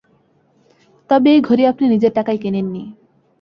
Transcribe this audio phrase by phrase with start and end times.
[1.09, 2.83] তবে এই ঘড়ি আপনি নিজের টাকায় কেনেন নি।